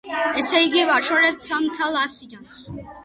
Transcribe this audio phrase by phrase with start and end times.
[0.43, 2.65] ესე იგი, ვაშორებთ სამ ცალ ასიანს.